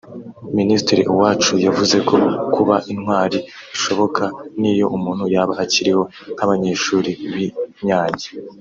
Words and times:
Minisitiri 0.57 1.01
Uwacu 1.13 1.53
yavuze 1.65 1.97
ko 2.07 2.15
kuba 2.53 2.75
intwari 2.91 3.37
bishoboka 3.71 4.23
n’iyo 4.59 4.87
umuntu 4.97 5.23
yaba 5.33 5.53
akiriho 5.63 6.03
nk’Abanyeshuri 6.33 7.11
b’i 7.33 7.47
Nyange 7.87 8.27